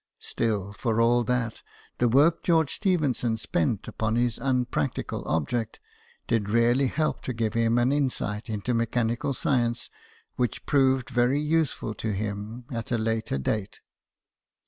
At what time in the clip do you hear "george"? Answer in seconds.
2.41-2.73